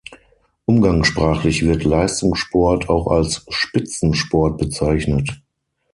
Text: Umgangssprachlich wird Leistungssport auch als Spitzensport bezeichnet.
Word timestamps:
Umgangssprachlich 0.65 1.61
wird 1.63 1.83
Leistungssport 1.83 2.89
auch 2.89 3.05
als 3.05 3.45
Spitzensport 3.49 4.57
bezeichnet. 4.57 5.43